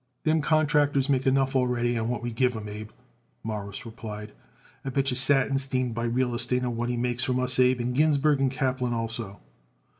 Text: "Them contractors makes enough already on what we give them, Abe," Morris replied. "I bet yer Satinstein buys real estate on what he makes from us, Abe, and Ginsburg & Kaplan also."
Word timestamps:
"Them 0.23 0.41
contractors 0.41 1.09
makes 1.09 1.27
enough 1.27 1.55
already 1.55 1.95
on 1.95 2.09
what 2.09 2.23
we 2.23 2.31
give 2.31 2.53
them, 2.53 2.67
Abe," 2.67 2.89
Morris 3.43 3.85
replied. 3.85 4.31
"I 4.83 4.89
bet 4.89 5.11
yer 5.11 5.15
Satinstein 5.15 5.93
buys 5.93 6.09
real 6.09 6.33
estate 6.33 6.63
on 6.65 6.75
what 6.75 6.89
he 6.89 6.97
makes 6.97 7.21
from 7.21 7.39
us, 7.39 7.59
Abe, 7.59 7.79
and 7.81 7.93
Ginsburg 7.93 8.49
& 8.51 8.51
Kaplan 8.51 8.95
also." 8.95 9.39